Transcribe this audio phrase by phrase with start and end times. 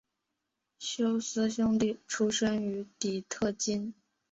[0.79, 3.93] 休斯兄弟出生于底特律。